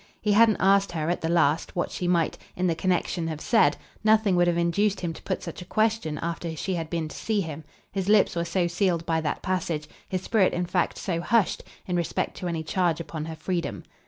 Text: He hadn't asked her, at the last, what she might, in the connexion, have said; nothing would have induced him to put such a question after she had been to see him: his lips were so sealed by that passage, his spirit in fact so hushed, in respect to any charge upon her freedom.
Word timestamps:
He 0.19 0.31
hadn't 0.31 0.57
asked 0.59 0.93
her, 0.93 1.11
at 1.11 1.21
the 1.21 1.29
last, 1.29 1.75
what 1.75 1.91
she 1.91 2.07
might, 2.07 2.35
in 2.55 2.65
the 2.65 2.73
connexion, 2.73 3.27
have 3.27 3.39
said; 3.39 3.77
nothing 4.03 4.35
would 4.35 4.47
have 4.47 4.57
induced 4.57 5.01
him 5.01 5.13
to 5.13 5.21
put 5.21 5.43
such 5.43 5.61
a 5.61 5.65
question 5.65 6.17
after 6.23 6.55
she 6.55 6.73
had 6.73 6.89
been 6.89 7.07
to 7.07 7.15
see 7.15 7.39
him: 7.41 7.63
his 7.91 8.09
lips 8.09 8.35
were 8.35 8.43
so 8.43 8.65
sealed 8.65 9.05
by 9.05 9.21
that 9.21 9.43
passage, 9.43 9.87
his 10.09 10.23
spirit 10.23 10.53
in 10.53 10.65
fact 10.65 10.97
so 10.97 11.21
hushed, 11.21 11.63
in 11.85 11.95
respect 11.97 12.35
to 12.37 12.47
any 12.47 12.63
charge 12.63 12.99
upon 12.99 13.25
her 13.25 13.35
freedom. 13.35 13.83